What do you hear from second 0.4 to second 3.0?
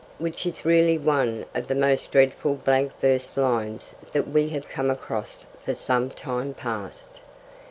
is really one of the most dreadful blank